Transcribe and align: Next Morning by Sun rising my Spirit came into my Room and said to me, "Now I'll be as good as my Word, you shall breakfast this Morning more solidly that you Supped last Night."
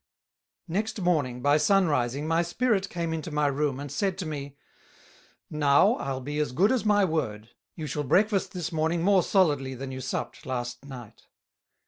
Next 0.67 0.99
Morning 0.99 1.43
by 1.43 1.57
Sun 1.57 1.85
rising 1.87 2.27
my 2.27 2.41
Spirit 2.41 2.89
came 2.89 3.13
into 3.13 3.29
my 3.29 3.45
Room 3.45 3.79
and 3.79 3.91
said 3.91 4.17
to 4.17 4.25
me, 4.25 4.57
"Now 5.47 5.93
I'll 5.97 6.21
be 6.21 6.39
as 6.39 6.53
good 6.53 6.71
as 6.71 6.83
my 6.83 7.05
Word, 7.05 7.51
you 7.75 7.85
shall 7.85 8.01
breakfast 8.03 8.51
this 8.51 8.71
Morning 8.71 9.03
more 9.03 9.21
solidly 9.21 9.75
that 9.75 9.91
you 9.91 10.01
Supped 10.01 10.43
last 10.47 10.85
Night." 10.85 11.27